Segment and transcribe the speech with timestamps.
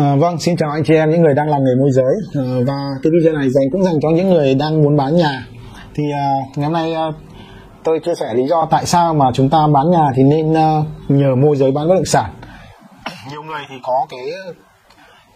[0.00, 2.42] À, vâng, xin chào anh chị em những người đang làm nghề môi giới à,
[2.66, 5.46] và cái video này dành cũng dành cho những người đang muốn bán nhà.
[5.94, 6.26] Thì à,
[6.56, 7.04] ngày hôm nay à,
[7.84, 10.82] tôi chia sẻ lý do tại sao mà chúng ta bán nhà thì nên à,
[11.08, 12.30] nhờ môi giới bán bất động sản.
[13.30, 14.20] Nhiều người thì có cái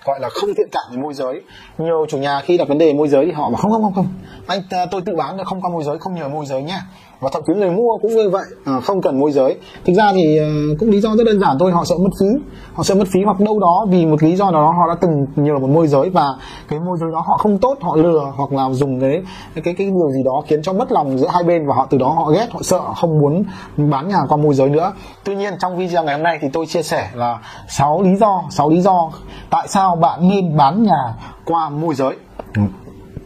[0.05, 1.41] gọi là không thiện cảm với môi giới
[1.79, 3.95] nhiều chủ nhà khi đặt vấn đề môi giới thì họ bảo không không không
[3.95, 4.09] không
[4.47, 6.79] anh à, tôi tự bán không qua môi giới không nhờ môi giới nhé
[7.21, 9.57] và thậm chí người mua cũng như vậy à, không cần môi giới.
[9.85, 10.47] Thực ra thì ờ,
[10.79, 12.27] cũng lý do rất đơn giản thôi họ sợ mất phí.
[12.73, 14.99] Họ sợ mất phí hoặc đâu đó vì một lý do nào đó họ đã
[15.01, 16.35] từng nhờ một môi giới và
[16.69, 19.23] cái môi giới đó họ không tốt họ lừa hoặc là dùng cái
[19.55, 21.99] cái cái điều gì đó khiến cho mất lòng giữa hai bên và họ từ
[21.99, 23.45] đó họ ghét họ sợ không muốn
[23.77, 24.93] bán nhà qua môi giới nữa.
[25.25, 28.43] Tuy nhiên trong video ngày hôm nay thì tôi chia sẻ là 6 lý do
[28.51, 29.11] 6 lý do
[29.51, 31.15] tại sao bạn nên bán nhà
[31.45, 32.17] qua môi giới.
[32.55, 32.63] Ừ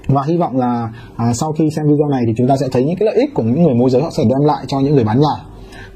[0.06, 2.84] và hy vọng là à, sau khi xem video này thì chúng ta sẽ thấy
[2.84, 4.94] những cái lợi ích của những người môi giới họ sẽ đem lại cho những
[4.94, 5.44] người bán nhà.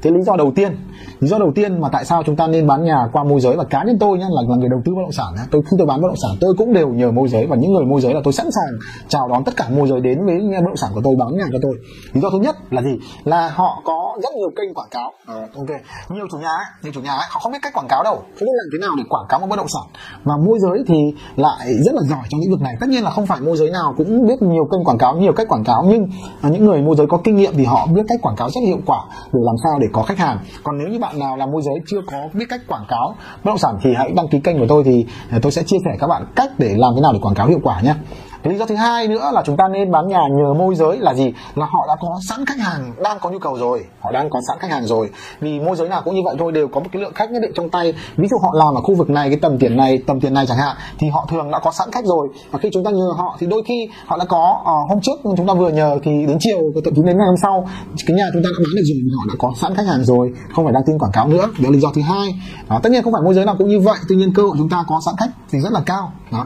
[0.01, 0.71] Thế lý do đầu tiên
[1.19, 3.55] lý do đầu tiên mà tại sao chúng ta nên bán nhà qua môi giới
[3.55, 5.77] và cá nhân tôi nhé là, là người đầu tư bất động sản tôi khi
[5.77, 8.01] tôi bán bất động sản tôi cũng đều nhờ môi giới và những người môi
[8.01, 8.73] giới là tôi sẵn sàng
[9.07, 11.45] chào đón tất cả môi giới đến với bất động sản của tôi bán nhà
[11.51, 11.73] cho tôi.
[12.13, 12.91] Lý do thứ nhất là gì?
[13.23, 15.13] Là họ có rất nhiều kênh quảng cáo.
[15.25, 15.71] À, ok.
[16.09, 18.15] Nhiều chủ nhà ấy, nhiều chủ nhà ấy, họ không biết cách quảng cáo đâu.
[18.15, 19.83] Không biết làm thế nào để quảng cáo một bất động sản.
[20.23, 20.95] Và môi giới thì
[21.35, 22.75] lại rất là giỏi trong lĩnh vực này.
[22.79, 25.33] Tất nhiên là không phải môi giới nào cũng biết nhiều kênh quảng cáo nhiều
[25.33, 25.83] cách quảng cáo.
[25.87, 26.07] Nhưng
[26.43, 28.79] những người môi giới có kinh nghiệm thì họ biết cách quảng cáo rất hiệu
[28.85, 28.99] quả
[29.33, 30.39] để làm sao để có khách hàng.
[30.63, 33.51] Còn nếu như bạn nào làm môi giới chưa có biết cách quảng cáo bất
[33.51, 35.05] động sản thì hãy đăng ký kênh của tôi thì
[35.41, 37.59] tôi sẽ chia sẻ các bạn cách để làm thế nào để quảng cáo hiệu
[37.63, 37.95] quả nhé
[38.43, 41.13] lý do thứ hai nữa là chúng ta nên bán nhà nhờ môi giới là
[41.13, 41.33] gì?
[41.55, 43.85] Là họ đã có sẵn khách hàng đang có nhu cầu rồi.
[43.99, 45.09] Họ đang có sẵn khách hàng rồi.
[45.39, 47.39] Vì môi giới nào cũng như vậy thôi đều có một cái lượng khách nhất
[47.41, 47.93] định trong tay.
[48.17, 50.45] Ví dụ họ làm ở khu vực này cái tầm tiền này tầm tiền này
[50.47, 52.27] chẳng hạn thì họ thường đã có sẵn khách rồi.
[52.51, 55.19] Và khi chúng ta nhờ họ thì đôi khi họ đã có uh, hôm trước
[55.37, 57.67] chúng ta vừa nhờ thì đến chiều thậm chí đến ngày hôm sau
[58.07, 60.33] cái nhà chúng ta đã bán được rồi họ đã có sẵn khách hàng rồi.
[60.55, 61.45] Không phải đăng tin quảng cáo nữa.
[61.59, 62.27] Đó là lý do thứ hai.
[62.69, 63.97] Đó, tất nhiên không phải môi giới nào cũng như vậy.
[64.09, 66.11] Tuy nhiên cơ hội chúng ta có sẵn khách thì rất là cao.
[66.31, 66.45] Đó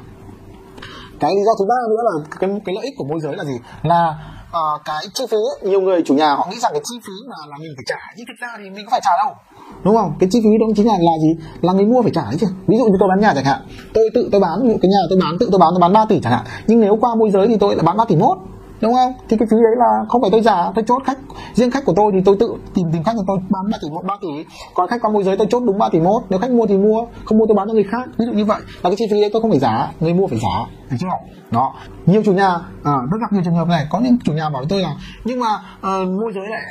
[1.20, 3.44] cái lý do thứ ba nữa là cái cái lợi ích của môi giới là
[3.44, 3.58] gì?
[3.84, 4.16] Là
[4.50, 7.14] uh, cái chi phí ấy, nhiều người chủ nhà họ nghĩ rằng cái chi phí
[7.30, 9.36] mà là mình phải trả nhưng thực ra thì mình có phải trả đâu.
[9.84, 10.14] Đúng không?
[10.20, 11.36] Cái chi phí đó chính là là gì?
[11.62, 12.48] Là người mua phải trả đấy chứ.
[12.68, 13.62] Ví dụ như tôi bán nhà chẳng hạn
[13.94, 16.20] tôi tự tôi bán cái nhà tôi bán tự tôi bán tôi bán 3 tỷ
[16.24, 16.46] chẳng hạn.
[16.68, 18.38] Nhưng nếu qua môi giới thì tôi lại bán 3 tỷ mốt
[18.84, 19.14] đúng không?
[19.30, 21.18] Thì cái phí đấy là không phải tôi giả tôi chốt khách.
[21.54, 23.90] Riêng khách của tôi thì tôi tự tìm tìm khách của tôi bán 3 tỷ
[23.90, 24.46] một ba tỷ.
[24.74, 26.22] Còn khách qua môi giới tôi chốt đúng 3 tỷ một.
[26.30, 28.10] Nếu khách mua thì mua không mua tôi bán cho người khác.
[28.18, 28.62] Ví dụ như vậy.
[28.82, 31.08] Là cái chi phí đấy tôi không phải giá người mua phải giá được chưa?
[31.52, 31.74] Đó.
[32.06, 32.50] Nhiều chủ nhà
[32.84, 33.88] à, rất gặp nhiều trường hợp này.
[33.90, 36.62] Có những chủ nhà bảo với tôi là nhưng mà uh, môi giới lại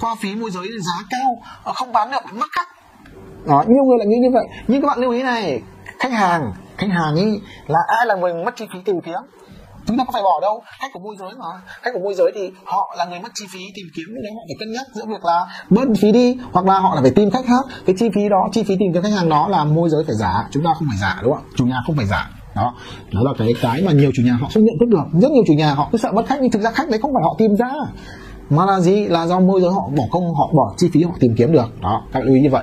[0.00, 2.68] qua phí môi giới giá cao ờ, không bán được mất khách.
[3.46, 4.44] Đó nhiều người lại nghĩ như vậy.
[4.68, 5.62] Nhưng các bạn lưu ý này
[5.98, 9.18] khách hàng khách hàng ấy là ai là người mất chi phí tìm kiếm
[9.86, 10.62] chúng ta có phải bỏ đâu.
[10.80, 11.46] Khách của môi giới mà.
[11.82, 14.42] Khách của môi giới thì họ là người mất chi phí tìm kiếm nên họ
[14.48, 17.30] phải cân nhắc giữa việc là bớt phí đi hoặc là họ là phải tìm
[17.30, 17.64] khách khác.
[17.86, 20.16] Cái chi phí đó chi phí tìm kiếm khách hàng đó là môi giới phải
[20.16, 20.48] giả.
[20.50, 22.30] Chúng ta không phải giả đúng không chủ nhà không phải giả.
[22.54, 22.74] Đó.
[23.12, 25.20] Đó là cái cái mà nhiều chủ nhà họ không nhận thức được.
[25.20, 27.10] Rất nhiều chủ nhà họ cứ sợ mất khách nhưng thực ra khách đấy không
[27.14, 27.70] phải họ tìm ra.
[28.50, 29.06] Mà là gì?
[29.06, 31.80] Là do môi giới họ bỏ công họ bỏ chi phí họ tìm kiếm được.
[31.82, 32.62] Đó các bạn lưu ý như vậy.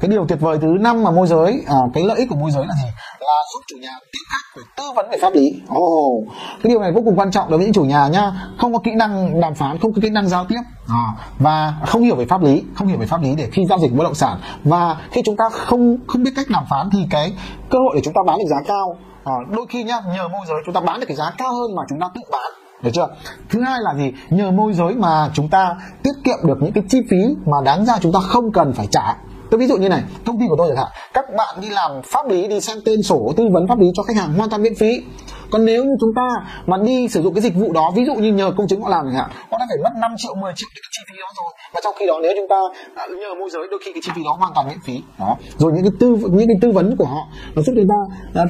[0.00, 2.50] Cái điều tuyệt vời thứ năm mà môi giới à, cái lợi ích của môi
[2.50, 2.88] giới là gì?
[3.32, 5.52] Là giúp chủ nhà tiếp khách về tư vấn về pháp lý.
[5.68, 5.76] ồ.
[5.76, 6.28] Oh,
[6.62, 8.32] cái điều này vô cùng quan trọng đối với những chủ nhà nhá.
[8.58, 10.60] Không có kỹ năng đàm phán không có kỹ năng giao tiếp.
[10.88, 11.06] À,
[11.38, 13.92] và không hiểu về pháp lý không hiểu về pháp lý để khi giao dịch
[13.96, 14.38] bất động sản.
[14.64, 17.32] Và khi chúng ta không không biết cách đàm phán thì cái
[17.70, 18.96] cơ hội để chúng ta bán được giá cao.
[19.24, 21.74] À, đôi khi nhá nhờ môi giới chúng ta bán được cái giá cao hơn
[21.76, 22.52] mà chúng ta tự bán.
[22.82, 23.08] Được chưa?
[23.50, 24.12] Thứ hai là gì?
[24.30, 27.84] Nhờ môi giới mà chúng ta tiết kiệm được những cái chi phí mà đáng
[27.84, 29.16] ra chúng ta không cần phải trả
[29.52, 30.86] tôi ví dụ như này công ty của tôi chẳng hạn.
[31.14, 34.02] Các bạn đi làm pháp lý đi sang tên sổ tư vấn pháp lý cho
[34.02, 35.02] khách hàng hoàn toàn miễn phí.
[35.50, 36.28] Còn nếu như chúng ta
[36.66, 38.88] mà đi sử dụng cái dịch vụ đó ví dụ như nhờ công chứng họ
[38.88, 41.26] làm chẳng hạn họ đã phải mất 5 triệu 10 triệu cái chi phí đó
[41.36, 41.52] rồi.
[41.74, 42.56] Và trong khi đó nếu chúng ta
[42.94, 45.02] à, nhờ môi giới đôi khi cái chi phí đó hoàn toàn miễn phí.
[45.18, 45.36] Đó.
[45.58, 47.98] Rồi những cái tư những cái tư vấn của họ nó giúp chúng ta
[48.40, 48.44] à,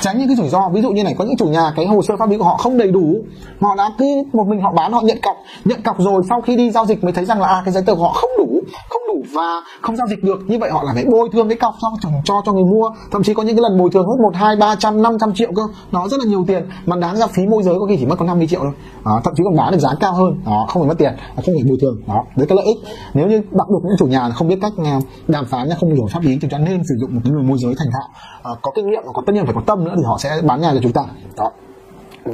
[0.00, 0.68] tránh những cái rủi ro.
[0.68, 2.56] Ví dụ như này có những chủ nhà cái hồ sơ pháp lý của họ
[2.56, 3.24] không đầy đủ
[3.60, 5.36] họ đã cứ một mình họ bán họ nhận cọc.
[5.64, 7.82] Nhận cọc rồi sau khi đi giao dịch mới thấy rằng là à, cái giấy
[7.86, 8.55] tờ của họ không đủ
[8.88, 10.38] không đủ và không giao dịch được.
[10.46, 12.90] Như vậy họ là phải bồi thường cái cọc cho cho cho người mua.
[13.12, 15.34] Thậm chí có những cái lần bồi thường hết một hai ba trăm năm trăm
[15.34, 15.62] triệu cơ.
[15.92, 16.68] Nó rất là nhiều tiền.
[16.86, 18.72] Mà đáng ra phí môi giới có khi chỉ mất có 50 triệu thôi.
[19.04, 20.40] Đó, thậm chí còn bán được giá cao hơn.
[20.46, 21.96] Đó không phải mất tiền à, không phải bồi thường.
[22.06, 22.76] Đó đấy cái lợi ích.
[23.14, 26.06] Nếu như đặc biệt những chủ nhà không biết cách à, đàm phán không hiểu
[26.12, 28.08] pháp lý thì chúng ta nên sử dụng một cái người môi giới thành thạo.
[28.42, 30.40] À, có kinh nghiệm và có tất nhiên phải có tâm nữa thì họ sẽ
[30.44, 31.02] bán nhà cho chúng ta.
[31.36, 31.50] Đó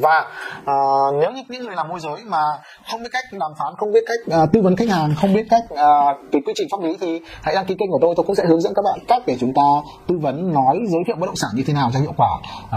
[0.01, 0.25] và
[0.61, 2.43] uh, nếu như những người làm môi giới mà
[2.91, 5.47] không biết cách đàm phán không biết cách uh, tư vấn khách hàng không biết
[5.51, 8.15] cách uh, quy trình pháp lý thì hãy đăng ký kênh của tôi.
[8.17, 9.63] Tôi cũng sẽ hướng dẫn các bạn cách để chúng ta
[10.07, 12.31] tư vấn nói giới thiệu bất động sản như thế nào cho hiệu quả.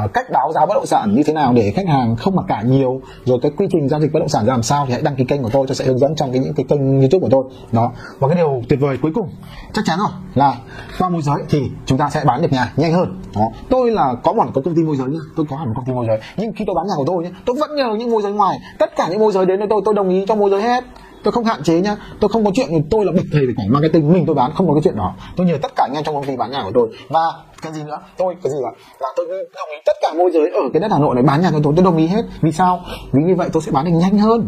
[0.06, 2.46] Uh, cách báo giá bất động sản như thế nào để khách hàng không mặc
[2.48, 3.02] cả nhiều.
[3.26, 5.16] Rồi cái quy trình giao dịch bất động sản ra làm sao thì hãy đăng
[5.16, 5.68] ký kênh của tôi.
[5.68, 7.44] Tôi sẽ hướng dẫn trong cái những cái kênh youtube của tôi.
[7.72, 7.92] Đó.
[8.20, 9.30] Và cái điều tuyệt vời cuối cùng
[9.74, 10.56] chắc chắn rồi là
[11.00, 14.14] qua môi giới thì chúng ta sẽ bán được nhà nhanh hơn đó, tôi là
[14.24, 15.20] có một có công ty môi giới nhá.
[15.36, 16.20] Tôi có hẳn một công ty môi giới.
[16.38, 18.60] Nhưng khi tôi bán nhà của tôi nhá, tôi vẫn nhờ những môi giới ngoài.
[18.80, 20.84] Tất cả những môi giới đến với tôi tôi đồng ý cho môi giới hết.
[21.24, 21.96] Tôi không hạn chế nhá.
[22.20, 24.14] Tôi không có chuyện tôi là bậc thầy về quảng marketing.
[24.14, 25.14] Mình tôi bán, không có cái chuyện đó.
[25.36, 26.90] Tôi nhờ tất cả anh em trong công ty bán nhà của tôi.
[27.10, 27.20] Và
[27.62, 28.00] cái gì nữa?
[28.18, 30.92] Tôi, cái gì là là tôi đồng ý tất cả môi giới ở cái đất
[30.92, 32.22] hà nội này, bán nhà của tôi tôi đồng ý hết.
[32.42, 32.82] Vì sao?
[33.12, 34.48] Vì như vậy tôi sẽ bán được nhanh hơn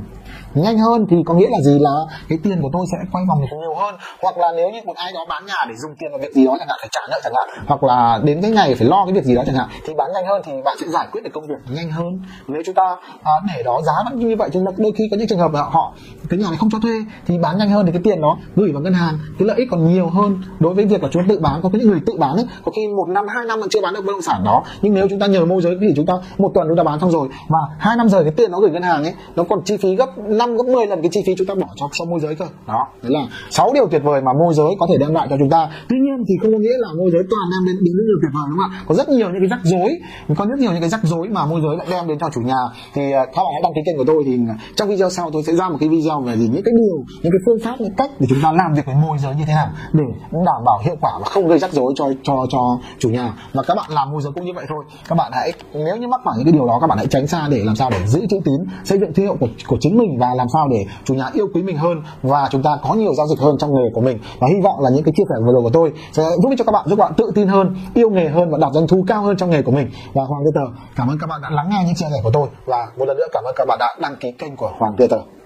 [0.53, 1.79] nhanh hơn thì có nghĩa là gì?
[1.79, 1.95] Là
[2.29, 3.95] cái tiền của tôi sẽ quay vòng được nhiều hơn.
[4.21, 6.45] Hoặc là nếu như một ai đó bán nhà để dùng tiền vào việc gì
[6.45, 7.65] đó chẳng hạn phải trả nợ chẳng hạn.
[7.67, 10.11] Hoặc là đến cái ngày phải lo cái việc gì đó chẳng hạn thì bán
[10.13, 12.19] nhanh hơn thì bạn sẽ giải quyết được công việc nhanh hơn.
[12.47, 15.17] Nếu chúng ta à, để đó giá vẫn như vậy chúng ta đôi khi có
[15.17, 15.93] những trường hợp là họ
[16.29, 16.93] cái nhà này không cho thuê
[17.27, 19.67] thì bán nhanh hơn thì cái tiền đó gửi vào ngân hàng cái lợi ích
[19.71, 21.61] còn nhiều hơn đối với việc là chúng ta tự bán.
[21.61, 23.93] Có những người tự bán ấy có khi một năm hai năm mà chưa bán
[23.93, 24.63] được bất động sản đó.
[24.81, 26.99] Nhưng nếu chúng ta nhờ môi giới thì chúng ta một tuần chúng ta bán
[26.99, 27.27] xong rồi.
[27.49, 29.95] Mà hai năm rồi cái tiền nó gửi ngân hàng ấy nó còn chi phí
[29.95, 32.35] gấp 5 gấp 10 lần cái chi phí chúng ta bỏ cho cho môi giới
[32.35, 32.45] cơ.
[32.67, 35.35] Đó đấy là sáu điều tuyệt vời mà môi giới có thể đem lại cho
[35.39, 35.69] chúng ta.
[35.89, 38.19] Tuy nhiên thì không có nghĩa là môi giới toàn đem đến đến những điều
[38.21, 38.83] tuyệt vời đúng không ạ?
[38.87, 39.91] Có rất nhiều những cái rắc rối
[40.37, 42.41] có rất nhiều những cái rắc rối mà môi giới lại đem đến cho chủ
[42.41, 42.61] nhà.
[42.93, 45.43] Thì các bạn hãy đăng ký kênh của tôi thì à, trong video sau tôi
[45.43, 47.95] sẽ ra một cái video về gì những cái điều những cái phương pháp những
[47.97, 50.79] cách để chúng ta làm việc với môi giới như thế nào để đảm bảo
[50.83, 53.33] hiệu quả và không gây rắc rối cho cho cho chủ nhà.
[53.53, 54.83] Và các bạn làm môi giới cũng như vậy thôi.
[55.09, 57.27] Các bạn hãy nếu như mắc phải những cái điều đó các bạn hãy tránh
[57.27, 59.97] xa để làm sao để giữ chữ tín xây dựng thương hiệu của, của chính
[59.97, 62.93] mình và làm sao để chủ nhà yêu quý mình hơn và chúng ta có
[62.93, 64.19] nhiều giao dịch hơn trong nghề của mình.
[64.39, 66.63] Và hy vọng là những cái chia sẻ vừa rồi của tôi sẽ giúp cho
[66.63, 69.05] các bạn, giúp các bạn tự tin hơn, yêu nghề hơn và đạt doanh thu
[69.07, 69.89] cao hơn trong nghề của mình.
[70.13, 72.31] Và Hoàng Tơ Tờ, cảm ơn các bạn đã lắng nghe những chia sẻ của
[72.33, 74.93] tôi và một lần nữa cảm ơn các bạn đã đăng ký kênh của Hoàng
[74.97, 75.36] Tơ Tờ.